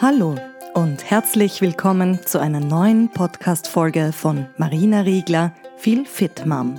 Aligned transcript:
Hallo 0.00 0.36
und 0.74 1.10
herzlich 1.10 1.60
willkommen 1.60 2.20
zu 2.24 2.38
einer 2.38 2.60
neuen 2.60 3.08
Podcast-Folge 3.08 4.12
von 4.12 4.46
Marina 4.56 5.00
Riegler, 5.00 5.52
Viel 5.76 6.04
Fit 6.04 6.46
Mom. 6.46 6.76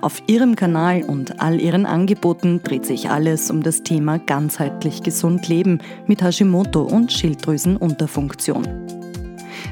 Auf 0.00 0.22
ihrem 0.26 0.56
Kanal 0.56 1.02
und 1.02 1.42
all 1.42 1.60
ihren 1.60 1.84
Angeboten 1.84 2.62
dreht 2.62 2.86
sich 2.86 3.10
alles 3.10 3.50
um 3.50 3.62
das 3.62 3.82
Thema 3.82 4.18
ganzheitlich 4.18 5.02
gesund 5.02 5.48
leben 5.48 5.80
mit 6.06 6.22
Hashimoto 6.22 6.84
und 6.84 7.12
Schilddrüsenunterfunktion. 7.12 8.66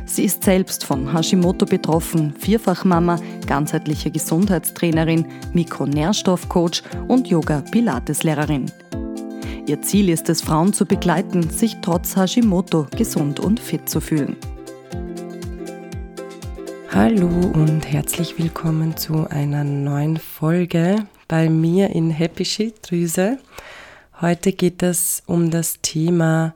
Sie 0.05 0.27
ist 0.27 0.45
selbst 0.45 0.85
von 0.85 1.11
Hashimoto 1.11 1.65
betroffen, 1.65 2.35
Vierfachmama, 2.39 3.19
ganzheitliche 3.47 4.11
Gesundheitstrainerin, 4.11 5.25
Mikronährstoffcoach 5.55 6.83
und 7.09 7.29
Yoga-Pilates-Lehrerin. 7.29 8.71
Ihr 9.65 9.81
Ziel 9.81 10.09
ist 10.09 10.29
es, 10.29 10.43
Frauen 10.43 10.73
zu 10.73 10.87
begleiten, 10.87 11.49
sich 11.49 11.77
trotz 11.83 12.17
Hashimoto 12.17 12.89
gesund 12.97 13.39
und 13.39 13.61
fit 13.61 13.89
zu 13.89 14.01
fühlen. 14.01 14.37
Hallo 16.91 17.29
und 17.29 17.87
herzlich 17.87 18.37
willkommen 18.39 18.97
zu 18.97 19.29
einer 19.31 19.63
neuen 19.63 20.17
Folge 20.17 21.07
bei 21.29 21.49
mir 21.49 21.91
in 21.91 22.11
Happy 22.11 22.45
Schilddrüse. 22.45 23.39
Heute 24.21 24.53
geht 24.53 24.83
es 24.83 25.23
um 25.27 25.53
das 25.53 25.81
Thema 25.81 26.55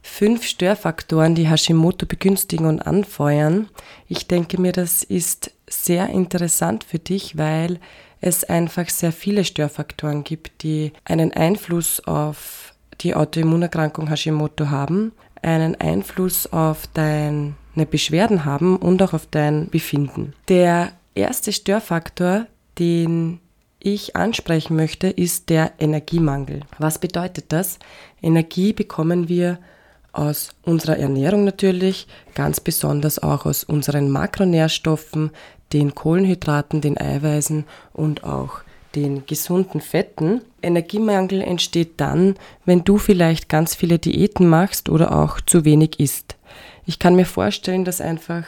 fünf 0.00 0.44
Störfaktoren, 0.44 1.34
die 1.34 1.48
Hashimoto 1.48 2.06
begünstigen 2.06 2.64
und 2.64 2.80
anfeuern. 2.80 3.68
Ich 4.08 4.26
denke 4.26 4.58
mir, 4.58 4.72
das 4.72 5.02
ist 5.02 5.52
sehr 5.72 6.08
interessant 6.08 6.84
für 6.84 6.98
dich, 6.98 7.36
weil 7.36 7.80
es 8.20 8.44
einfach 8.44 8.88
sehr 8.88 9.12
viele 9.12 9.44
Störfaktoren 9.44 10.24
gibt, 10.24 10.62
die 10.62 10.92
einen 11.04 11.32
Einfluss 11.32 12.00
auf 12.06 12.72
die 13.00 13.14
Autoimmunerkrankung 13.14 14.08
Hashimoto 14.08 14.70
haben, 14.70 15.12
einen 15.42 15.74
Einfluss 15.80 16.52
auf 16.52 16.86
deine 16.94 17.54
Beschwerden 17.90 18.44
haben 18.44 18.76
und 18.76 19.02
auch 19.02 19.12
auf 19.12 19.26
dein 19.26 19.68
Befinden. 19.70 20.34
Der 20.48 20.92
erste 21.14 21.52
Störfaktor, 21.52 22.46
den 22.78 23.40
ich 23.80 24.14
ansprechen 24.14 24.76
möchte, 24.76 25.08
ist 25.08 25.50
der 25.50 25.72
Energiemangel. 25.80 26.60
Was 26.78 26.98
bedeutet 26.98 27.46
das? 27.48 27.80
Energie 28.22 28.72
bekommen 28.72 29.28
wir 29.28 29.58
aus 30.12 30.50
unserer 30.62 30.98
Ernährung 30.98 31.44
natürlich, 31.44 32.06
ganz 32.34 32.60
besonders 32.60 33.18
auch 33.18 33.46
aus 33.46 33.64
unseren 33.64 34.10
Makronährstoffen, 34.10 35.30
den 35.72 35.94
Kohlenhydraten, 35.94 36.80
den 36.80 36.98
Eiweißen 36.98 37.64
und 37.92 38.24
auch 38.24 38.60
den 38.94 39.24
gesunden 39.26 39.80
Fetten. 39.80 40.42
Energiemangel 40.60 41.40
entsteht 41.40 41.94
dann, 41.96 42.34
wenn 42.64 42.84
du 42.84 42.98
vielleicht 42.98 43.48
ganz 43.48 43.74
viele 43.74 43.98
Diäten 43.98 44.46
machst 44.46 44.90
oder 44.90 45.16
auch 45.16 45.40
zu 45.40 45.64
wenig 45.64 45.98
isst. 45.98 46.36
Ich 46.84 46.98
kann 46.98 47.16
mir 47.16 47.24
vorstellen, 47.24 47.84
dass 47.84 48.00
einfach 48.00 48.44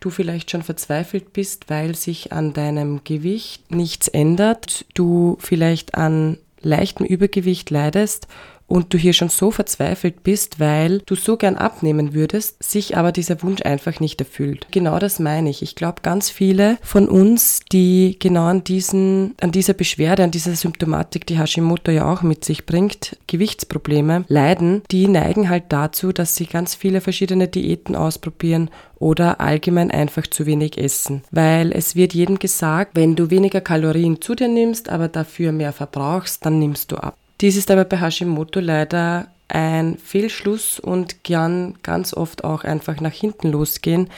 du 0.00 0.10
vielleicht 0.10 0.50
schon 0.50 0.62
verzweifelt 0.62 1.32
bist, 1.32 1.68
weil 1.68 1.94
sich 1.94 2.32
an 2.32 2.54
deinem 2.54 3.04
Gewicht 3.04 3.70
nichts 3.70 4.08
ändert, 4.08 4.86
du 4.94 5.36
vielleicht 5.40 5.94
an 5.94 6.38
leichtem 6.60 7.06
Übergewicht 7.06 7.70
leidest 7.70 8.28
und 8.66 8.92
du 8.94 8.98
hier 8.98 9.12
schon 9.12 9.28
so 9.28 9.50
verzweifelt 9.50 10.22
bist, 10.22 10.60
weil 10.60 11.00
du 11.06 11.14
so 11.14 11.36
gern 11.36 11.56
abnehmen 11.56 12.14
würdest, 12.14 12.62
sich 12.62 12.96
aber 12.96 13.12
dieser 13.12 13.42
Wunsch 13.42 13.62
einfach 13.62 14.00
nicht 14.00 14.20
erfüllt. 14.20 14.66
Genau 14.70 14.98
das 14.98 15.18
meine 15.18 15.50
ich. 15.50 15.62
Ich 15.62 15.74
glaube, 15.74 16.02
ganz 16.02 16.30
viele 16.30 16.78
von 16.82 17.08
uns, 17.08 17.60
die 17.70 18.16
genau 18.18 18.44
an 18.46 18.64
diesen, 18.64 19.34
an 19.40 19.52
dieser 19.52 19.74
Beschwerde, 19.74 20.24
an 20.24 20.30
dieser 20.30 20.54
Symptomatik, 20.54 21.26
die 21.26 21.38
Hashimoto 21.38 21.90
ja 21.90 22.10
auch 22.10 22.22
mit 22.22 22.44
sich 22.44 22.66
bringt, 22.66 23.16
Gewichtsprobleme, 23.26 24.24
leiden, 24.28 24.82
die 24.90 25.08
neigen 25.08 25.48
halt 25.48 25.64
dazu, 25.68 26.12
dass 26.12 26.36
sie 26.36 26.46
ganz 26.46 26.74
viele 26.74 27.00
verschiedene 27.00 27.48
Diäten 27.48 27.94
ausprobieren 27.94 28.70
oder 28.98 29.40
allgemein 29.40 29.90
einfach 29.90 30.26
zu 30.26 30.46
wenig 30.46 30.78
essen. 30.78 31.24
Weil 31.30 31.72
es 31.72 31.96
wird 31.96 32.14
jedem 32.14 32.38
gesagt, 32.38 32.92
wenn 32.94 33.16
du 33.16 33.30
weniger 33.30 33.60
Kalorien 33.60 34.20
zu 34.20 34.34
dir 34.34 34.48
nimmst, 34.48 34.88
aber 34.88 35.08
dafür 35.08 35.52
mehr 35.52 35.72
verbrauchst, 35.72 36.46
dann 36.46 36.58
nimmst 36.58 36.92
du 36.92 36.96
ab. 36.96 37.16
Dies 37.42 37.56
ist 37.56 37.72
aber 37.72 37.84
bei 37.84 38.00
Hashimoto 38.00 38.60
leider 38.60 39.26
ein 39.48 39.98
Fehlschluss 39.98 40.78
und 40.78 41.24
kann 41.24 41.74
ganz 41.82 42.14
oft 42.14 42.44
auch 42.44 42.62
einfach 42.62 43.00
nach 43.00 43.12
hinten 43.12 43.50
losgehen, 43.50 44.08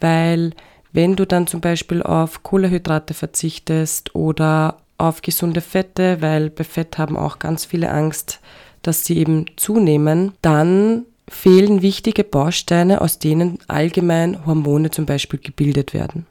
weil 0.00 0.52
wenn 0.92 1.16
du 1.16 1.26
dann 1.26 1.48
zum 1.48 1.60
Beispiel 1.60 2.04
auf 2.04 2.44
Kohlehydrate 2.44 3.14
verzichtest 3.14 4.14
oder 4.14 4.78
auf 4.96 5.22
gesunde 5.22 5.60
Fette, 5.60 6.22
weil 6.22 6.50
bei 6.50 6.62
Fett 6.62 6.98
haben 6.98 7.16
auch 7.16 7.40
ganz 7.40 7.64
viele 7.64 7.90
Angst, 7.90 8.38
dass 8.82 9.04
sie 9.04 9.18
eben 9.18 9.46
zunehmen, 9.56 10.32
dann 10.40 11.04
fehlen 11.28 11.82
wichtige 11.82 12.22
Bausteine, 12.22 13.00
aus 13.00 13.18
denen 13.18 13.58
allgemein 13.66 14.46
Hormone 14.46 14.92
zum 14.92 15.04
Beispiel 15.04 15.40
gebildet 15.40 15.94
werden. 15.94 16.26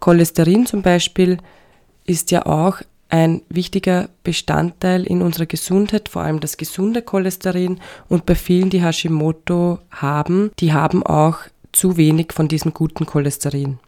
Cholesterin 0.00 0.64
zum 0.64 0.80
Beispiel 0.80 1.36
ist 2.06 2.30
ja 2.30 2.46
auch 2.46 2.80
ein 3.08 3.42
wichtiger 3.48 4.08
Bestandteil 4.24 5.04
in 5.04 5.22
unserer 5.22 5.46
Gesundheit, 5.46 6.08
vor 6.08 6.22
allem 6.22 6.40
das 6.40 6.56
gesunde 6.56 7.02
Cholesterin. 7.02 7.80
Und 8.08 8.26
bei 8.26 8.34
vielen, 8.34 8.70
die 8.70 8.82
Hashimoto 8.82 9.78
haben, 9.90 10.50
die 10.58 10.72
haben 10.72 11.04
auch 11.04 11.38
zu 11.72 11.96
wenig 11.96 12.32
von 12.32 12.48
diesem 12.48 12.74
guten 12.74 13.06
Cholesterin. 13.06 13.78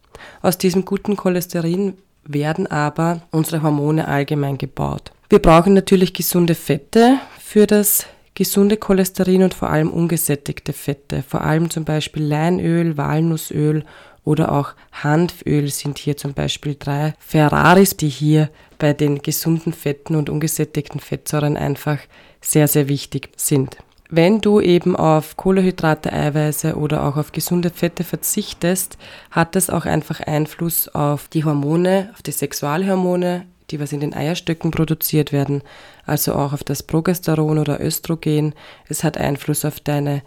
Aus 0.43 0.59
diesem 0.59 0.85
guten 0.85 1.17
Cholesterin 1.17 1.95
werden 2.25 2.67
aber 2.67 3.23
unsere 3.31 3.63
Hormone 3.63 4.07
allgemein 4.07 4.59
gebaut. 4.59 5.13
Wir 5.31 5.41
brauchen 5.41 5.75
natürlich 5.75 6.15
gesunde 6.15 6.55
Fette 6.55 7.19
für 7.39 7.67
das 7.67 8.07
gesunde 8.35 8.77
Cholesterin 8.77 9.43
und 9.43 9.53
vor 9.53 9.69
allem 9.69 9.91
ungesättigte 9.91 10.73
Fette, 10.73 11.25
vor 11.27 11.41
allem 11.41 11.71
zum 11.71 11.85
Beispiel 11.85 12.23
Leinöl, 12.23 12.97
Walnussöl 12.97 13.85
oder 14.29 14.53
auch 14.53 14.75
Hanföl 14.93 15.69
sind 15.69 15.97
hier 15.97 16.19
zum 16.19 16.35
Beispiel 16.35 16.77
drei 16.79 17.15
Ferraris, 17.19 17.97
die 17.97 18.11
hier 18.11 18.51
bei 18.79 18.93
den 18.93 19.23
gesunden 19.23 19.73
Fetten 19.73 20.17
und 20.17 20.29
ungesättigten 20.29 21.01
Fettsäuren 21.01 21.57
einfach 21.57 21.99
sehr, 22.43 22.69
sehr 22.69 22.89
wichtig 22.89 23.31
sind. 23.37 23.79
Wenn 24.11 24.43
du 24.43 24.61
eben 24.61 24.97
auf 24.97 25.39
Kohlehydrate, 25.39 26.13
Eiweiße 26.13 26.77
oder 26.77 27.05
auch 27.05 27.17
auf 27.17 27.33
gesunde 27.33 27.71
Fette 27.71 28.05
verzichtest, 28.05 28.99
hat 29.31 29.57
das 29.57 29.71
auch 29.71 29.87
einfach 29.87 30.21
Einfluss 30.21 30.89
auf 30.89 31.29
die 31.29 31.45
Hormone, 31.45 32.11
auf 32.13 32.21
die 32.21 32.33
Sexualhormone, 32.33 33.47
die 33.71 33.81
was 33.81 33.93
in 33.93 34.01
den 34.01 34.13
Eierstöcken 34.13 34.71
produziert 34.71 35.33
werden, 35.33 35.63
also 36.05 36.35
auch 36.35 36.53
auf 36.53 36.65
das 36.65 36.83
Progesteron 36.83 37.59
oder 37.59 37.81
Östrogen. 37.81 38.55
Es 38.89 39.05
hat 39.05 39.17
Einfluss 39.17 39.65
auf 39.65 39.81
deine 39.81 40.23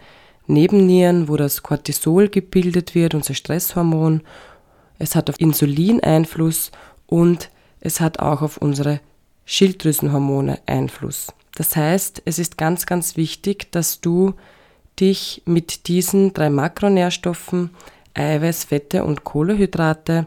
Nebennieren, 0.46 1.28
wo 1.28 1.36
das 1.36 1.62
Cortisol 1.62 2.28
gebildet 2.28 2.94
wird, 2.94 3.14
unser 3.14 3.34
Stresshormon. 3.34 4.22
Es 4.98 5.14
hat 5.14 5.30
auf 5.30 5.40
Insulin 5.40 6.00
Einfluss 6.00 6.70
und 7.06 7.50
es 7.80 8.00
hat 8.00 8.18
auch 8.18 8.42
auf 8.42 8.56
unsere 8.58 9.00
Schilddrüsenhormone 9.44 10.60
Einfluss. 10.66 11.28
Das 11.54 11.76
heißt, 11.76 12.22
es 12.24 12.38
ist 12.38 12.56
ganz, 12.56 12.86
ganz 12.86 13.16
wichtig, 13.16 13.70
dass 13.72 14.00
du 14.00 14.34
dich 14.98 15.42
mit 15.44 15.88
diesen 15.88 16.32
drei 16.32 16.50
Makronährstoffen, 16.50 17.70
Eiweiß, 18.14 18.64
Fette 18.64 19.04
und 19.04 19.24
Kohlehydrate, 19.24 20.26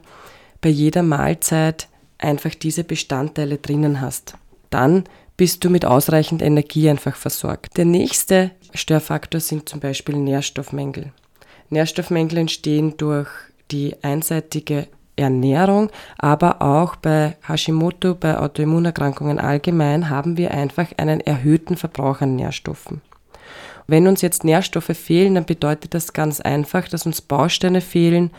bei 0.61 0.69
jeder 0.69 1.03
Mahlzeit 1.03 1.87
einfach 2.17 2.55
diese 2.55 2.83
Bestandteile 2.83 3.57
drinnen 3.57 4.01
hast. 4.01 4.35
Dann 4.69 5.03
bist 5.37 5.63
du 5.63 5.69
mit 5.69 5.85
ausreichend 5.85 6.41
Energie 6.41 6.89
einfach 6.89 7.15
versorgt. 7.15 7.77
Der 7.77 7.85
nächste 7.85 8.51
Störfaktor 8.73 9.41
sind 9.41 9.67
zum 9.67 9.79
Beispiel 9.79 10.15
Nährstoffmängel. 10.15 11.11
Nährstoffmängel 11.69 12.37
entstehen 12.37 12.95
durch 12.97 13.29
die 13.71 13.95
einseitige 14.01 14.87
Ernährung, 15.15 15.89
aber 16.17 16.61
auch 16.61 16.95
bei 16.95 17.37
Hashimoto, 17.47 18.15
bei 18.15 18.37
Autoimmunerkrankungen 18.37 19.39
allgemein 19.39 20.09
haben 20.09 20.37
wir 20.37 20.51
einfach 20.51 20.87
einen 20.97 21.21
erhöhten 21.21 21.77
Verbrauch 21.77 22.21
an 22.21 22.35
Nährstoffen. 22.35 23.01
Wenn 23.87 24.07
uns 24.07 24.21
jetzt 24.21 24.43
Nährstoffe 24.43 24.97
fehlen, 24.97 25.35
dann 25.35 25.45
bedeutet 25.45 25.93
das 25.93 26.13
ganz 26.13 26.41
einfach, 26.41 26.87
dass 26.87 27.05
uns 27.05 27.21
Bausteine 27.21 27.81
fehlen, 27.81 28.31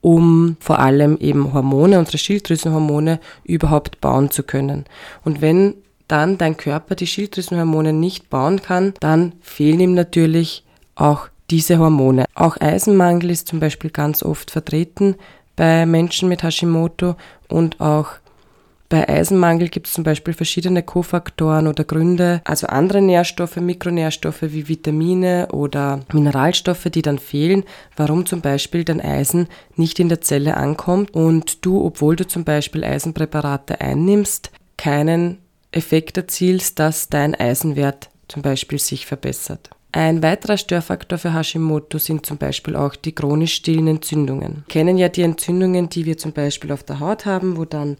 um 0.00 0.56
vor 0.60 0.78
allem 0.78 1.16
eben 1.18 1.52
Hormone, 1.52 1.98
unsere 1.98 2.18
Schilddrüsenhormone 2.18 3.20
überhaupt 3.44 4.00
bauen 4.00 4.30
zu 4.30 4.42
können. 4.42 4.84
Und 5.24 5.40
wenn 5.40 5.74
dann 6.08 6.38
dein 6.38 6.56
Körper 6.56 6.94
die 6.94 7.06
Schilddrüsenhormone 7.06 7.92
nicht 7.92 8.30
bauen 8.30 8.62
kann, 8.62 8.94
dann 9.00 9.34
fehlen 9.40 9.80
ihm 9.80 9.94
natürlich 9.94 10.64
auch 10.94 11.28
diese 11.50 11.78
Hormone. 11.78 12.24
Auch 12.34 12.56
Eisenmangel 12.60 13.30
ist 13.30 13.48
zum 13.48 13.60
Beispiel 13.60 13.90
ganz 13.90 14.22
oft 14.22 14.50
vertreten 14.50 15.14
bei 15.56 15.86
Menschen 15.86 16.28
mit 16.28 16.42
Hashimoto 16.42 17.16
und 17.48 17.80
auch 17.80 18.08
bei 18.90 19.06
Eisenmangel 19.06 19.68
gibt 19.68 19.86
es 19.86 19.92
zum 19.92 20.02
Beispiel 20.02 20.32
verschiedene 20.32 20.82
Kofaktoren 20.82 21.66
oder 21.66 21.84
Gründe, 21.84 22.40
also 22.44 22.68
andere 22.68 23.02
Nährstoffe, 23.02 23.56
Mikronährstoffe 23.56 24.40
wie 24.42 24.66
Vitamine 24.66 25.48
oder 25.52 26.00
Mineralstoffe, 26.12 26.84
die 26.84 27.02
dann 27.02 27.18
fehlen, 27.18 27.64
warum 27.96 28.24
zum 28.24 28.40
Beispiel 28.40 28.84
dein 28.84 29.02
Eisen 29.02 29.48
nicht 29.76 30.00
in 30.00 30.08
der 30.08 30.22
Zelle 30.22 30.56
ankommt 30.56 31.10
und 31.10 31.66
du, 31.66 31.84
obwohl 31.84 32.16
du 32.16 32.26
zum 32.26 32.44
Beispiel 32.44 32.82
Eisenpräparate 32.82 33.82
einnimmst, 33.82 34.52
keinen 34.78 35.36
Effekt 35.72 36.16
erzielst, 36.16 36.78
dass 36.78 37.08
dein 37.08 37.34
Eisenwert 37.34 38.10
zum 38.28 38.42
Beispiel 38.42 38.78
sich 38.78 39.06
verbessert. 39.06 39.70
Ein 39.92 40.22
weiterer 40.22 40.58
Störfaktor 40.58 41.18
für 41.18 41.32
Hashimoto 41.32 41.98
sind 41.98 42.26
zum 42.26 42.36
Beispiel 42.36 42.76
auch 42.76 42.94
die 42.94 43.14
chronisch 43.14 43.54
stillen 43.54 43.88
Entzündungen. 43.88 44.64
Wir 44.66 44.72
kennen 44.72 44.98
ja 44.98 45.08
die 45.08 45.22
Entzündungen, 45.22 45.88
die 45.88 46.04
wir 46.04 46.18
zum 46.18 46.32
Beispiel 46.32 46.72
auf 46.72 46.82
der 46.82 47.00
Haut 47.00 47.24
haben, 47.24 47.56
wo 47.56 47.64
dann 47.64 47.96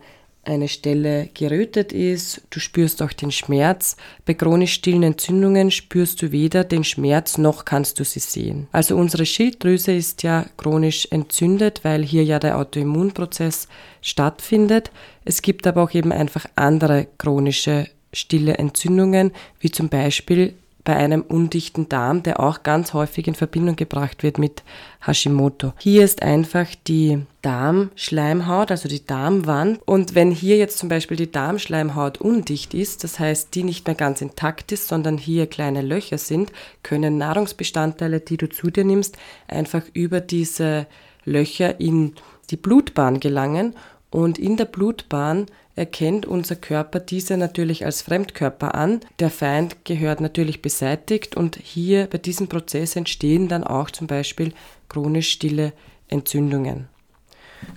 eine 0.49 0.69
Stelle 0.69 1.29
gerötet 1.35 1.93
ist, 1.93 2.43
du 2.51 2.61
spürst 2.61 3.03
auch 3.03 3.13
den 3.13 3.31
Schmerz. 3.31 3.97
Bei 4.25 4.35
chronisch 4.35 4.73
stillen 4.73 5.03
Entzündungen 5.03 5.71
spürst 5.71 6.21
du 6.23 6.33
weder 6.33 6.65
den 6.65 6.85
Schmerz 6.85 7.39
noch 7.39 7.65
kannst 7.65 8.01
du 8.01 8.05
sie 8.05 8.21
sehen. 8.21 8.69
Also 8.73 8.97
unsere 8.97 9.27
Schilddrüse 9.27 9.93
ist 9.93 10.23
ja 10.23 10.47
chronisch 10.57 11.07
entzündet, 11.11 11.81
weil 11.85 12.05
hier 12.05 12.25
ja 12.25 12.39
der 12.39 12.59
Autoimmunprozess 12.59 13.69
stattfindet. 14.03 14.91
Es 15.25 15.43
gibt 15.43 15.67
aber 15.67 15.83
auch 15.83 15.93
eben 15.95 16.13
einfach 16.13 16.47
andere 16.57 17.07
chronische 17.19 17.89
stille 18.13 18.55
Entzündungen, 18.55 19.33
wie 19.61 19.71
zum 19.71 19.89
Beispiel 19.89 20.55
bei 20.89 20.97
einem 20.97 21.21
undichten 21.21 21.91
Darm, 21.91 22.23
der 22.23 22.41
auch 22.41 22.63
ganz 22.63 22.95
häufig 22.95 23.29
in 23.29 23.35
Verbindung 23.35 23.77
gebracht 23.77 24.23
wird 24.23 24.39
mit 24.39 24.63
Hashimoto. 25.07 25.75
Hier 25.79 26.03
ist 26.03 26.23
einfach 26.23 26.67
die 26.87 27.27
Darmschleimhaut, 27.43 28.71
also 28.71 28.89
die 28.89 29.05
Darmwand. 29.05 29.81
Und 29.85 30.15
wenn 30.15 30.31
hier 30.31 30.57
jetzt 30.57 30.79
zum 30.79 30.89
Beispiel 30.89 31.19
die 31.19 31.31
Darmschleimhaut 31.31 32.23
undicht 32.23 32.73
ist, 32.73 33.05
das 33.05 33.19
heißt, 33.19 33.55
die 33.55 33.65
nicht 33.65 33.87
mehr 33.87 33.97
ganz 33.97 34.23
intakt 34.23 34.73
ist, 34.73 34.89
sondern 34.89 35.19
hier 35.19 35.47
kleine 35.47 35.83
Löcher 35.83 36.17
sind, 36.17 36.53
können 36.83 37.19
Nahrungsbestandteile, 37.19 38.21
die 38.21 38.39
du 38.39 38.49
zu 38.49 38.71
dir 38.71 38.85
nimmst, 38.85 39.19
einfach 39.47 39.83
über 39.93 40.23
diese 40.23 40.87
Löcher 41.27 41.79
in 41.83 42.15
die 42.49 42.57
Blutbahn 42.57 43.21
gelangen 43.21 43.75
und 44.09 44.39
in 44.39 44.57
der 44.57 44.65
Blutbahn 44.65 45.45
erkennt 45.79 46.27
unser 46.27 46.57
Körper 46.57 47.01
diese 47.01 47.37
natürlich 47.37 47.85
als 47.85 48.03
Fremdkörper 48.03 48.75
an. 48.75 49.01
Der 49.19 49.31
Feind 49.31 49.85
gehört 49.85 50.21
natürlich 50.21 50.61
beseitigt 50.61 51.37
und 51.37 51.57
hier 51.57 52.07
bei 52.07 52.19
diesem 52.19 52.49
Prozess 52.49 52.97
entstehen 52.97 53.49
dann 53.49 53.65
auch 53.65 53.91
zum 53.91 54.07
Beispiel 54.07 54.53
chronisch 54.89 55.31
stille 55.31 55.73
Entzündungen. 56.09 56.89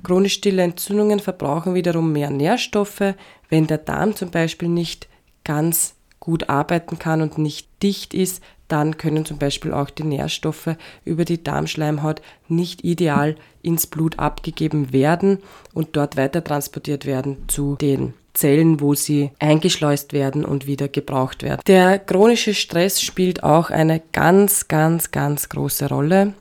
Chronisch 0.04 0.34
stille 0.34 0.64
Entzündungen 0.64 1.20
verbrauchen 1.20 1.74
wiederum 1.74 2.12
mehr 2.12 2.30
Nährstoffe, 2.30 3.16
wenn 3.50 3.68
der 3.68 3.78
Darm 3.78 4.16
zum 4.16 4.32
Beispiel 4.32 4.70
nicht 4.70 5.08
ganz 5.44 5.96
gut 6.20 6.50
arbeiten 6.50 7.00
kann 7.00 7.22
und 7.22 7.38
nicht 7.38 7.68
dicht 7.82 8.14
ist, 8.14 8.44
dann 8.72 8.98
können 8.98 9.26
zum 9.26 9.38
Beispiel 9.38 9.74
auch 9.74 9.90
die 9.90 10.04
Nährstoffe 10.04 10.76
über 11.04 11.26
die 11.26 11.44
Darmschleimhaut 11.44 12.22
nicht 12.48 12.84
ideal 12.84 13.36
ins 13.62 13.88
Blut 13.88 14.20
abgegeben 14.20 14.94
werden 14.94 15.40
und 15.74 15.96
dort 15.96 16.18
weiter 16.18 16.44
transportiert 16.44 17.06
werden 17.06 17.38
zu 17.48 17.76
den 17.76 18.14
Zellen, 18.34 18.80
wo 18.80 18.94
sie 18.94 19.32
eingeschleust 19.40 20.14
werden 20.14 20.46
und 20.46 20.66
wieder 20.66 20.88
gebraucht 20.88 21.44
werden. 21.44 21.62
Der 21.68 22.00
chronische 22.00 22.54
Stress 22.54 23.02
spielt 23.02 23.44
auch 23.44 23.70
eine 23.70 24.02
ganz, 24.14 24.68
ganz, 24.68 25.12
ganz 25.12 25.50
große 25.50 25.90
Rolle. 25.90 26.34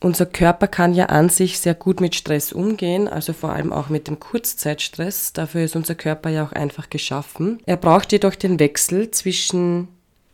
Unser 0.00 0.26
Körper 0.26 0.68
kann 0.68 0.92
ja 0.92 1.06
an 1.06 1.30
sich 1.30 1.58
sehr 1.58 1.74
gut 1.74 2.02
mit 2.02 2.14
Stress 2.14 2.52
umgehen, 2.52 3.08
also 3.08 3.32
vor 3.32 3.52
allem 3.52 3.72
auch 3.72 3.88
mit 3.88 4.08
dem 4.08 4.20
Kurzzeitstress. 4.20 5.32
Dafür 5.32 5.62
ist 5.64 5.74
unser 5.74 5.94
Körper 5.94 6.28
ja 6.28 6.44
auch 6.44 6.52
einfach 6.52 6.90
geschaffen. 6.90 7.60
Er 7.64 7.78
braucht 7.78 8.12
jedoch 8.12 8.34
den 8.34 8.60
Wechsel 8.60 9.10
zwischen 9.10 9.88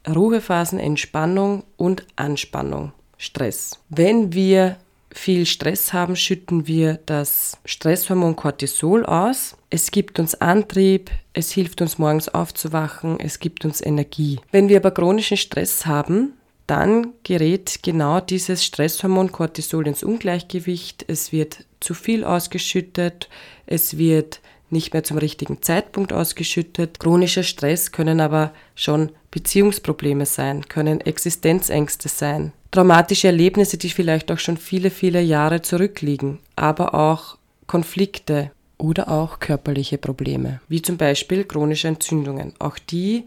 Ruhephasen, 0.08 0.78
Entspannung 0.78 1.64
und 1.76 2.06
Anspannung, 2.16 2.92
Stress. 3.18 3.78
Wenn 3.88 4.32
wir 4.32 4.76
viel 5.14 5.46
Stress 5.46 5.92
haben, 5.92 6.16
schütten 6.16 6.66
wir 6.66 6.98
das 7.06 7.58
Stresshormon 7.64 8.36
Cortisol 8.36 9.04
aus. 9.04 9.56
Es 9.70 9.90
gibt 9.90 10.18
uns 10.18 10.34
Antrieb, 10.34 11.10
es 11.32 11.52
hilft 11.52 11.80
uns 11.82 11.98
morgens 11.98 12.28
aufzuwachen, 12.28 13.20
es 13.20 13.38
gibt 13.38 13.64
uns 13.64 13.80
Energie. 13.80 14.40
Wenn 14.50 14.68
wir 14.68 14.78
aber 14.78 14.90
chronischen 14.90 15.36
Stress 15.36 15.86
haben, 15.86 16.34
dann 16.66 17.12
gerät 17.24 17.80
genau 17.82 18.20
dieses 18.20 18.64
Stresshormon 18.64 19.32
Cortisol 19.32 19.86
ins 19.86 20.02
Ungleichgewicht. 20.02 21.04
Es 21.08 21.32
wird 21.32 21.64
zu 21.80 21.94
viel 21.94 22.24
ausgeschüttet, 22.24 23.28
es 23.66 23.98
wird 23.98 24.40
nicht 24.72 24.92
mehr 24.92 25.04
zum 25.04 25.18
richtigen 25.18 25.62
Zeitpunkt 25.62 26.12
ausgeschüttet. 26.12 26.98
Chronischer 26.98 27.42
Stress 27.42 27.92
können 27.92 28.20
aber 28.20 28.52
schon 28.74 29.10
Beziehungsprobleme 29.30 30.26
sein, 30.26 30.68
können 30.68 31.00
Existenzängste 31.00 32.08
sein, 32.08 32.52
traumatische 32.70 33.28
Erlebnisse, 33.28 33.78
die 33.78 33.90
vielleicht 33.90 34.30
auch 34.32 34.38
schon 34.38 34.56
viele, 34.56 34.90
viele 34.90 35.20
Jahre 35.20 35.62
zurückliegen, 35.62 36.38
aber 36.56 36.94
auch 36.94 37.36
Konflikte 37.66 38.50
oder 38.78 39.08
auch 39.08 39.38
körperliche 39.38 39.96
Probleme, 39.96 40.60
wie 40.68 40.82
zum 40.82 40.96
Beispiel 40.96 41.44
chronische 41.44 41.88
Entzündungen. 41.88 42.52
Auch 42.58 42.78
die, 42.78 43.24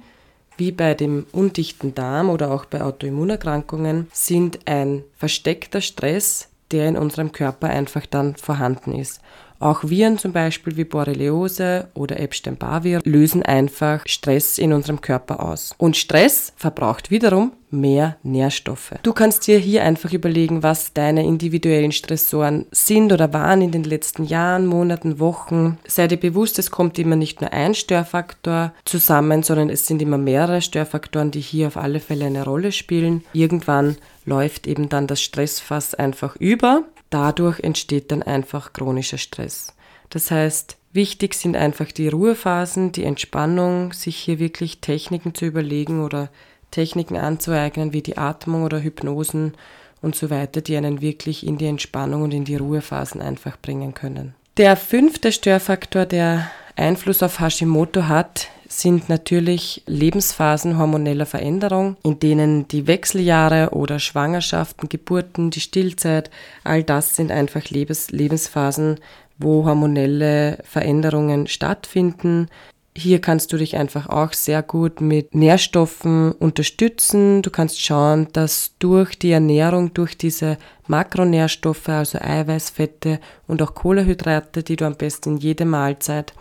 wie 0.57 0.71
bei 0.71 0.93
dem 0.93 1.25
undichten 1.31 1.95
Darm 1.95 2.29
oder 2.29 2.51
auch 2.51 2.65
bei 2.65 2.81
Autoimmunerkrankungen, 2.81 4.07
sind 4.11 4.59
ein 4.65 5.03
versteckter 5.17 5.81
Stress, 5.81 6.49
der 6.71 6.89
in 6.89 6.97
unserem 6.97 7.31
Körper 7.31 7.69
einfach 7.69 8.05
dann 8.05 8.35
vorhanden 8.35 8.93
ist. 8.93 9.21
Auch 9.59 9.83
Viren 9.83 10.17
zum 10.17 10.33
Beispiel 10.33 10.77
wie 10.77 10.83
Borreliose 10.83 11.87
oder 11.93 12.19
Epstein-Barr-Virus 12.19 13.05
lösen 13.05 13.43
einfach 13.43 14.03
Stress 14.05 14.57
in 14.57 14.73
unserem 14.73 15.01
Körper 15.01 15.43
aus. 15.43 15.73
Und 15.77 15.97
Stress 15.97 16.53
verbraucht 16.55 17.11
wiederum 17.11 17.51
mehr 17.71 18.17
Nährstoffe. 18.23 18.93
Du 19.03 19.13
kannst 19.13 19.47
dir 19.47 19.57
hier 19.57 19.83
einfach 19.83 20.13
überlegen, 20.13 20.63
was 20.63 20.93
deine 20.93 21.23
individuellen 21.23 21.91
Stressoren 21.91 22.65
sind 22.71 23.11
oder 23.11 23.33
waren 23.33 23.61
in 23.61 23.71
den 23.71 23.83
letzten 23.83 24.23
Jahren, 24.23 24.65
Monaten, 24.65 25.19
Wochen. 25.19 25.77
Sei 25.87 26.07
dir 26.07 26.17
bewusst, 26.17 26.57
es 26.59 26.71
kommt 26.71 26.97
immer 26.99 27.15
nicht 27.15 27.41
nur 27.41 27.51
ein 27.53 27.73
Störfaktor 27.73 28.73
zusammen, 28.85 29.43
sondern 29.43 29.69
es 29.69 29.85
sind 29.87 30.01
immer 30.01 30.17
mehrere 30.17 30.61
Störfaktoren, 30.61 31.31
die 31.31 31.41
hier 31.41 31.67
auf 31.67 31.77
alle 31.77 31.99
Fälle 31.99 32.25
eine 32.25 32.45
Rolle 32.45 32.71
spielen. 32.71 33.23
Irgendwann 33.33 33.97
läuft 34.25 34.67
eben 34.67 34.89
dann 34.89 35.07
das 35.07 35.21
Stressfass 35.21 35.95
einfach 35.95 36.35
über 36.37 36.83
dadurch 37.15 37.61
entsteht 37.61 38.11
dann 38.11 38.23
einfach 38.23 38.73
chronischer 38.73 39.17
Stress. 39.17 39.73
Das 40.09 40.31
heißt, 40.31 40.75
wichtig 40.91 41.33
sind 41.33 41.55
einfach 41.55 41.93
die 41.93 42.09
Ruhephasen, 42.09 42.91
die 42.91 43.05
Entspannung, 43.05 43.93
sich 43.93 44.17
hier 44.17 44.37
wirklich 44.37 44.81
Techniken 44.81 45.33
zu 45.33 45.45
überlegen 45.45 46.03
oder 46.03 46.29
Techniken 46.71 47.15
anzueignen, 47.15 47.93
wie 47.93 48.01
die 48.01 48.17
Atmung 48.17 48.63
oder 48.63 48.83
Hypnosen 48.83 49.53
und 50.01 50.17
so 50.17 50.29
weiter, 50.29 50.59
die 50.59 50.75
einen 50.75 50.99
wirklich 50.99 51.47
in 51.47 51.57
die 51.57 51.67
Entspannung 51.67 52.23
und 52.23 52.33
in 52.33 52.43
die 52.43 52.57
Ruhephasen 52.57 53.21
einfach 53.21 53.57
bringen 53.61 53.93
können. 53.93 54.35
Der 54.57 54.75
fünfte 54.75 55.31
Störfaktor, 55.31 56.05
der 56.05 56.51
Einfluss 56.75 57.23
auf 57.23 57.39
Hashimoto 57.39 58.07
hat, 58.07 58.49
sind 58.67 59.07
natürlich 59.07 59.83
Lebensphasen 59.85 60.77
hormoneller 60.77 61.25
Veränderung, 61.25 61.95
in 62.03 62.19
denen 62.19 62.67
die 62.67 62.87
Wechseljahre 62.87 63.69
oder 63.71 63.99
Schwangerschaften, 63.99 64.89
Geburten, 64.89 65.51
die 65.51 65.61
Stillzeit, 65.61 66.29
all 66.63 66.83
das 66.83 67.15
sind 67.15 67.31
einfach 67.31 67.69
Lebens 67.69 68.11
Lebensphasen, 68.11 68.99
wo 69.37 69.65
hormonelle 69.65 70.59
Veränderungen 70.63 71.47
stattfinden. 71.47 72.49
Hier 72.97 73.19
kannst 73.19 73.51
du 73.51 73.57
dich 73.57 73.75
einfach 73.75 74.07
auch 74.07 74.31
sehr 74.31 74.63
gut 74.63 75.01
mit 75.01 75.35
Nährstoffen 75.35 76.31
unterstützen. 76.31 77.41
Du 77.41 77.49
kannst 77.49 77.81
schauen, 77.81 78.27
dass 78.31 78.71
durch 78.79 79.19
die 79.19 79.31
Ernährung, 79.31 79.93
durch 79.93 80.17
diese 80.17 80.57
Makronährstoffe, 80.87 81.89
also 81.89 82.19
Eiweißfette 82.19 83.19
und 83.47 83.61
auch 83.61 83.75
Kohlehydrate, 83.75 84.63
die 84.63 84.77
du 84.77 84.85
am 84.85 84.95
besten 84.95 85.31
in 85.31 85.37
jede 85.37 85.65
Mahlzeit 85.65 86.33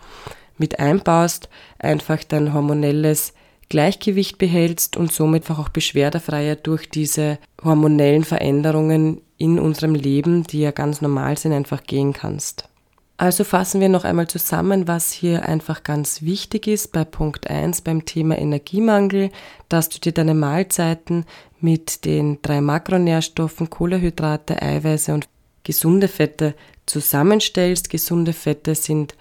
mit 0.57 0.79
einbaust, 0.79 1.49
einfach 1.77 2.23
dein 2.23 2.53
hormonelles 2.53 3.33
Gleichgewicht 3.67 4.37
behältst 4.37 4.95
und 4.95 5.11
somit 5.11 5.51
auch 5.51 5.67
beschwerdefreier 5.67 6.55
durch 6.55 6.89
diese 6.89 7.37
hormonellen 7.63 8.23
Veränderungen 8.23 9.19
in 9.37 9.59
unserem 9.59 9.93
Leben, 9.93 10.43
die 10.43 10.61
ja 10.61 10.71
ganz 10.71 11.01
normal 11.01 11.37
sind, 11.37 11.51
einfach 11.51 11.83
gehen 11.83 12.13
kannst. 12.13 12.69
Also 13.17 13.45
fassen 13.45 13.79
wir 13.79 13.87
noch 13.87 14.03
einmal 14.03 14.27
zusammen, 14.27 14.89
was 14.89 15.13
hier 15.13 15.47
einfach 15.47 15.83
ganz 15.83 16.21
wichtig 16.21 16.67
ist 16.67 16.91
bei 16.91 17.05
Punkt 17.05 17.49
1 17.49 17.81
beim 17.81 18.03
Thema 18.03 18.37
Energiemangel, 18.37 19.29
dass 19.69 19.87
du 19.87 19.99
dir 19.99 20.11
deine 20.11 20.33
Mahlzeiten 20.33 21.25
mit 21.61 22.03
den 22.03 22.41
drei 22.41 22.59
Makronährstoffen 22.59 23.69
Kohlehydrate, 23.69 24.61
Eiweiße 24.61 25.13
und 25.13 25.29
gesunde 25.63 26.09
Fette 26.09 26.55
zusammenstellst. 26.85 27.89
Gesunde 27.89 28.33
Fette 28.33 28.75
sind 28.75 29.15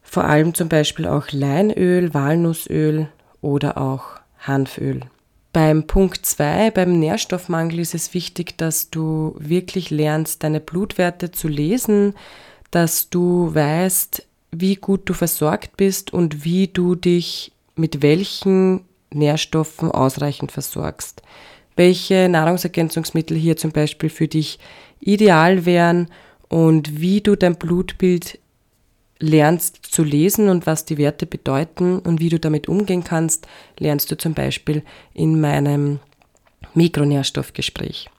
vor 0.00 0.24
allem 0.24 0.54
zum 0.54 0.70
Beispiel 0.70 1.06
auch 1.06 1.30
Leinöl, 1.32 2.14
Walnussöl 2.14 3.08
oder 3.42 3.76
auch 3.76 4.04
Hanföl. 4.38 5.00
Beim 5.52 5.86
Punkt 5.86 6.24
2, 6.24 6.70
beim 6.70 6.98
Nährstoffmangel 6.98 7.80
ist 7.80 7.94
es 7.94 8.14
wichtig, 8.14 8.56
dass 8.56 8.88
du 8.88 9.34
wirklich 9.38 9.90
lernst, 9.90 10.42
deine 10.42 10.60
Blutwerte 10.60 11.30
zu 11.30 11.48
lesen, 11.48 12.14
dass 12.76 13.08
du 13.08 13.54
weißt, 13.54 14.26
wie 14.50 14.76
gut 14.76 15.08
du 15.08 15.14
versorgt 15.14 15.78
bist 15.78 16.12
und 16.12 16.44
wie 16.44 16.68
du 16.68 16.94
dich 16.94 17.52
mit 17.74 18.02
welchen 18.02 18.82
Nährstoffen 19.10 19.90
ausreichend 19.90 20.52
versorgst. 20.52 21.22
Welche 21.74 22.28
Nahrungsergänzungsmittel 22.28 23.34
hier 23.34 23.56
zum 23.56 23.72
Beispiel 23.72 24.10
für 24.10 24.28
dich 24.28 24.58
ideal 25.00 25.64
wären 25.64 26.08
und 26.50 27.00
wie 27.00 27.22
du 27.22 27.34
dein 27.34 27.56
Blutbild 27.56 28.40
lernst 29.20 29.86
zu 29.86 30.04
lesen 30.04 30.50
und 30.50 30.66
was 30.66 30.84
die 30.84 30.98
Werte 30.98 31.24
bedeuten 31.24 31.98
und 32.00 32.20
wie 32.20 32.28
du 32.28 32.38
damit 32.38 32.68
umgehen 32.68 33.04
kannst, 33.04 33.48
lernst 33.78 34.10
du 34.10 34.18
zum 34.18 34.34
Beispiel 34.34 34.82
in 35.14 35.40
meinem 35.40 35.98
Mikronährstoffgespräch. 36.74 38.10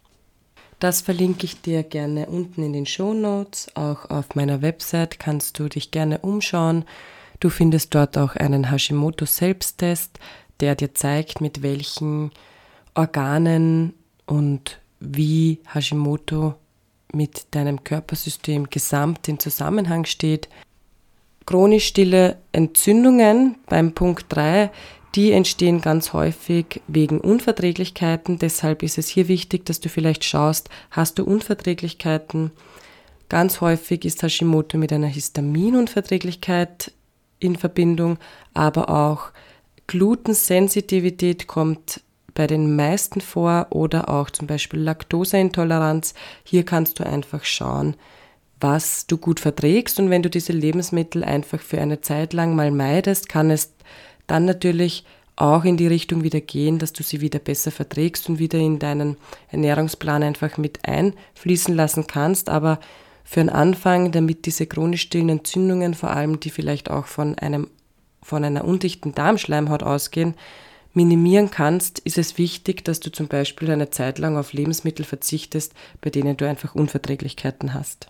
Das 0.80 1.02
verlinke 1.02 1.46
ich 1.46 1.62
dir 1.62 1.82
gerne 1.82 2.28
unten 2.28 2.62
in 2.62 2.74
den 2.74 2.86
Show 2.86 3.14
Notes. 3.14 3.68
Auch 3.76 4.10
auf 4.12 4.36
meiner 4.36 4.62
Website 4.62 5.20
kannst 5.20 5.58
du 5.58 5.70
dich 5.70 5.90
gerne 5.90 6.20
umschauen. 6.20 6.86
Du 7.40 7.50
findest 7.50 7.96
dort 7.96 8.18
auch 8.18 8.36
einen 8.36 8.70
Hashimoto-Selbsttest, 8.70 10.20
der 10.60 10.76
dir 10.76 10.94
zeigt, 10.94 11.42
mit 11.42 11.64
welchen 11.64 12.32
Organen 12.94 13.94
und 14.28 14.80
wie 15.00 15.60
Hashimoto 15.74 16.56
mit 17.12 17.48
deinem 17.52 17.84
Körpersystem 17.84 18.70
gesamt 18.70 19.28
in 19.28 19.40
Zusammenhang 19.40 20.06
steht. 20.06 20.50
Chronisch 21.46 21.88
stille 21.88 22.38
Entzündungen 22.52 23.56
beim 23.68 23.94
Punkt 23.94 24.26
3, 24.30 24.70
die 25.16 25.32
entstehen 25.32 25.82
ganz 25.82 26.14
häufig 26.14 26.82
wegen 26.88 27.20
Unverträglichkeiten. 27.20 28.40
Deshalb 28.40 28.84
ist 28.84 28.98
es 28.98 29.08
hier 29.08 29.28
wichtig, 29.28 29.66
dass 29.66 29.80
du 29.80 29.90
vielleicht 29.90 30.24
schaust, 30.24 30.70
hast 30.92 31.18
du 31.18 31.24
Unverträglichkeiten? 31.24 32.52
Ganz 33.30 33.62
häufig 33.62 34.06
ist 34.06 34.24
Hashimoto 34.24 34.78
mit 34.78 34.94
einer 34.94 35.08
Histaminunverträglichkeit 35.08 36.94
in 37.40 37.56
Verbindung, 37.56 38.18
aber 38.54 38.90
auch 38.90 39.32
Glutensensitivität 39.88 41.48
kommt 41.48 42.02
bei 42.34 42.46
den 42.46 42.76
meisten 42.76 43.20
vor 43.20 43.68
oder 43.72 44.10
auch 44.10 44.30
zum 44.30 44.48
Beispiel 44.48 44.80
Laktoseintoleranz. 44.80 46.14
Hier 46.44 46.64
kannst 46.64 47.00
du 47.00 47.06
einfach 47.06 47.44
schauen, 47.44 47.96
was 48.60 49.08
du 49.08 49.18
gut 49.18 49.40
verträgst 49.40 50.00
und 50.00 50.10
wenn 50.10 50.24
du 50.24 50.30
diese 50.30 50.54
Lebensmittel 50.54 51.24
einfach 51.24 51.60
für 51.60 51.82
eine 51.82 52.02
Zeit 52.02 52.34
lang 52.34 52.56
mal 52.56 52.72
meidest, 52.72 53.30
kann 53.30 53.50
es 53.50 53.74
dann 54.28 54.46
natürlich 54.46 55.06
auch 55.36 55.66
in 55.66 55.78
die 55.78 55.88
Richtung 55.88 56.24
wieder 56.24 56.42
gehen, 56.42 56.80
dass 56.80 56.94
du 56.94 57.04
sie 57.04 57.22
wieder 57.22 57.40
besser 57.40 57.72
verträgst 57.72 58.28
und 58.28 58.40
wieder 58.40 58.58
in 58.58 58.80
deinen 58.80 59.18
Ernährungsplan 59.52 60.24
einfach 60.24 60.58
mit 60.58 60.80
einfließen 60.86 61.76
lassen 61.76 62.08
kannst. 62.08 62.50
Aber 62.50 62.80
für 63.24 63.42
einen 63.42 63.50
Anfang, 63.50 64.12
damit 64.12 64.46
diese 64.46 64.66
chronisch 64.66 65.02
stillen 65.02 65.30
Entzündungen, 65.30 65.94
vor 65.94 66.10
allem 66.10 66.40
die 66.40 66.50
vielleicht 66.50 66.90
auch 66.90 67.06
von 67.06 67.38
einem 67.38 67.70
von 68.24 68.44
einer 68.44 68.66
undichten 68.66 69.16
Darmschleimhaut 69.16 69.84
ausgehen, 69.84 70.34
minimieren 70.94 71.50
kannst, 71.50 72.00
ist 72.00 72.18
es 72.18 72.38
wichtig, 72.38 72.84
dass 72.84 73.00
du 73.00 73.10
zum 73.10 73.28
Beispiel 73.28 73.72
eine 73.72 73.90
Zeit 73.90 74.20
lang 74.20 74.36
auf 74.36 74.52
Lebensmittel 74.52 75.06
verzichtest, 75.06 75.74
bei 76.02 76.10
denen 76.10 76.36
du 76.36 76.46
einfach 76.46 76.76
Unverträglichkeiten 76.76 77.74
hast. 77.74 78.10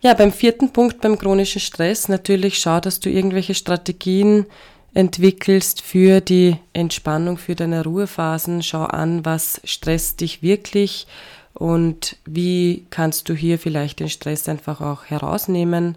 Ja, 0.00 0.14
beim 0.14 0.32
vierten 0.32 0.72
Punkt, 0.72 1.00
beim 1.00 1.18
chronischen 1.18 1.60
Stress, 1.60 2.08
natürlich 2.08 2.58
schau, 2.58 2.78
dass 2.80 3.00
du 3.00 3.08
irgendwelche 3.08 3.54
Strategien 3.54 4.46
entwickelst 4.94 5.82
für 5.82 6.20
die 6.20 6.56
Entspannung, 6.72 7.38
für 7.38 7.54
deine 7.54 7.84
Ruhephasen. 7.84 8.62
Schau 8.62 8.84
an, 8.84 9.24
was 9.24 9.60
stresst 9.64 10.20
dich 10.20 10.42
wirklich 10.42 11.06
und 11.54 12.16
wie 12.24 12.86
kannst 12.90 13.28
du 13.28 13.34
hier 13.34 13.58
vielleicht 13.58 14.00
den 14.00 14.08
Stress 14.08 14.48
einfach 14.48 14.80
auch 14.80 15.04
herausnehmen, 15.04 15.96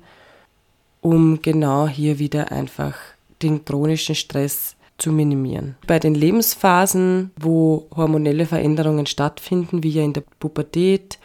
um 1.01 1.41
genau 1.41 1.87
hier 1.87 2.19
wieder 2.19 2.51
einfach 2.51 2.95
den 3.41 3.65
chronischen 3.65 4.15
Stress 4.15 4.75
zu 4.97 5.11
minimieren. 5.11 5.75
Bei 5.87 5.99
den 5.99 6.13
Lebensphasen, 6.13 7.31
wo 7.35 7.87
hormonelle 7.95 8.45
Veränderungen 8.45 9.07
stattfinden, 9.07 9.83
wie 9.83 9.89
ja 9.89 10.03
in 10.03 10.13
der 10.13 10.23
Pubertät 10.39 11.17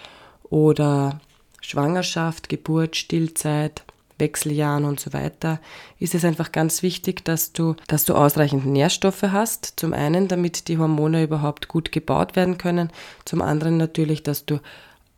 oder 0.45 1.21
Schwangerschaft, 1.61 2.49
Geburt, 2.49 2.97
Stillzeit, 2.97 3.85
Wechseljahren 4.19 4.85
und 4.85 5.01
so 5.01 5.13
weiter, 5.13 5.61
ist 5.99 6.15
es 6.15 6.25
einfach 6.25 6.53
ganz 6.53 6.83
wichtig, 6.83 7.25
dass 7.25 7.53
du, 7.53 7.75
dass 7.87 8.05
du 8.05 8.15
ausreichend 8.15 8.67
Nährstoffe 8.67 9.23
hast. 9.23 9.75
Zum 9.77 9.93
einen, 9.93 10.29
damit 10.29 10.69
die 10.69 10.79
Hormone 10.79 11.23
überhaupt 11.23 11.69
gut 11.69 11.93
gebaut 11.93 12.37
werden 12.37 12.59
können. 12.59 12.91
Zum 13.25 13.43
anderen 13.43 13.77
natürlich, 13.77 14.23
dass 14.23 14.47
du 14.47 14.61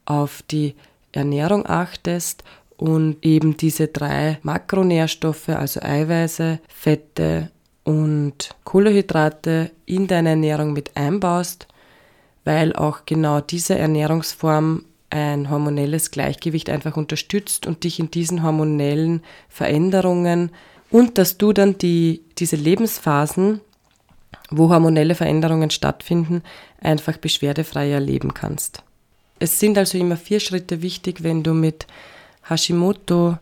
auf 0.05 0.43
die 0.51 0.75
Ernährung 1.13 1.67
achtest 1.67 2.45
und 2.77 3.25
eben 3.25 3.57
diese 3.57 3.89
drei 3.89 4.39
Makronährstoffe, 4.43 5.49
also 5.49 5.81
Eiweiße, 5.83 6.61
Fette 6.69 7.51
und 7.85 8.51
Kohlenhydrate 8.65 9.71
in 9.87 10.07
deine 10.07 10.31
Ernährung 10.31 10.73
mit 10.73 10.97
einbaust, 10.97 11.67
weil 12.45 12.75
auch 12.75 13.01
genau 13.05 13.41
diese 13.41 13.77
Ernährungsform 13.77 14.85
ein 15.11 15.51
hormonelles 15.51 16.11
Gleichgewicht 16.11 16.71
einfach 16.71 16.97
unterstützt 16.97 17.67
und 17.67 17.85
dich 17.85 17.99
in 17.99 18.11
diesen 18.11 18.43
hormonellen 18.43 19.23
Veränderungen 19.49 20.51
und 20.91 21.19
dass 21.19 21.39
du 21.39 21.53
dann 21.53 21.79
die, 21.79 22.23
diese 22.39 22.57
Lebensphasen, 22.57 23.61
wo 24.51 24.71
hormonelle 24.71 25.15
Veränderungen 25.15 25.71
stattfinden, 25.71 26.43
einfach 26.81 27.17
beschwerdefrei 27.17 27.91
erleben 27.91 28.35
kannst. 28.35 28.83
Es 29.39 29.61
sind 29.61 29.79
also 29.79 29.99
immer 29.99 30.17
vier 30.17 30.41
Schritte 30.41 30.83
wichtig, 30.83 31.23
wenn 31.23 31.43
du 31.43 31.55
mit 31.55 31.87
Hashimoto 32.49 33.39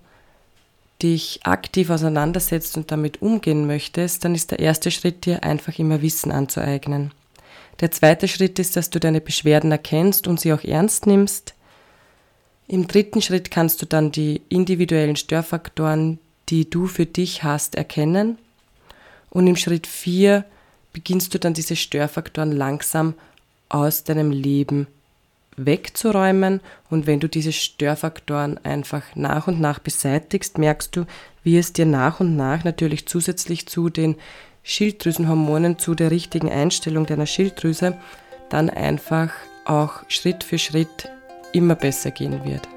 dich 1.03 1.41
aktiv 1.45 1.91
auseinandersetzt 1.91 2.77
und 2.77 2.91
damit 2.91 3.23
umgehen 3.23 3.67
möchtest, 3.67 4.25
dann 4.25 4.35
ist 4.35 4.51
der 4.51 4.61
erste 4.61 4.91
Schritt 4.91 5.27
dir 5.27 5.43
einfach 5.45 5.79
immer 5.79 6.03
Wissen 6.03 6.33
anzueignen. 6.33 7.13
Der 7.81 7.91
zweite 7.91 8.29
Schritt 8.29 8.59
ist, 8.59 8.77
dass 8.77 8.89
du 8.89 8.99
deine 8.99 9.21
Beschwerden 9.21 9.71
erkennst 9.71 10.27
und 10.27 10.41
sie 10.41 10.53
auch 10.53 10.65
ernst 10.65 11.07
nimmst. 11.07 11.55
Im 12.69 12.89
dritten 12.89 13.23
Schritt 13.23 13.51
kannst 13.51 13.81
du 13.81 13.87
dann 13.87 14.11
die 14.11 14.43
individuellen 14.49 15.17
Störfaktoren, 15.17 16.19
die 16.49 16.69
du 16.69 16.87
für 16.87 17.07
dich 17.07 17.45
hast, 17.45 17.77
erkennen. 17.77 18.39
Und 19.31 19.47
im 19.47 19.57
Schritt 19.57 19.87
vier 19.87 20.45
beginnst 20.93 21.33
du 21.35 21.39
dann 21.39 21.55
diese 21.55 21.77
Störfaktoren 21.77 22.53
langsam 22.53 23.15
aus 23.69 24.03
deinem 24.03 24.31
Leben 24.31 24.89
wegzuräumen. 25.57 26.61
Und 26.91 27.07
wenn 27.07 27.21
du 27.21 27.29
diese 27.29 27.53
Störfaktoren 27.53 28.59
einfach 28.65 29.03
nach 29.15 29.47
und 29.47 29.61
nach 29.61 29.79
beseitigst, 29.79 30.59
merkst 30.59 30.97
du, 30.97 31.07
wie 31.45 31.59
es 31.59 31.73
dir 31.73 31.87
nach 31.87 32.19
und 32.19 32.37
nach 32.37 32.65
natürlich 32.65 33.07
zusätzlich 33.07 33.69
zu 33.69 33.91
den 33.91 34.17
Schilddrüsenhormonen, 34.65 35.79
zu 35.79 35.95
der 35.95 36.11
richtigen 36.11 36.51
Einstellung 36.51 37.07
deiner 37.07 37.27
Schilddrüse, 37.27 37.97
dann 38.49 38.69
einfach 38.69 39.31
auch 39.65 40.03
Schritt 40.09 40.43
für 40.43 40.59
Schritt 40.59 41.09
immer 41.57 41.75
besser 41.75 42.11
gehen 42.11 42.45
wird. 42.45 42.69